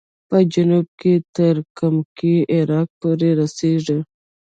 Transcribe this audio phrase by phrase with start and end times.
[0.29, 3.99] په جنوب کې تر کمکي عراق پورې رسېږي.